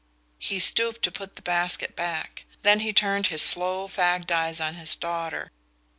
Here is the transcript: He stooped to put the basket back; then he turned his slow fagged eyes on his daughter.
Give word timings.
He 0.39 0.57
stooped 0.57 1.03
to 1.03 1.11
put 1.11 1.35
the 1.35 1.43
basket 1.43 1.95
back; 1.95 2.45
then 2.63 2.79
he 2.79 2.91
turned 2.91 3.27
his 3.27 3.43
slow 3.43 3.87
fagged 3.87 4.31
eyes 4.31 4.59
on 4.59 4.73
his 4.73 4.95
daughter. 4.95 5.51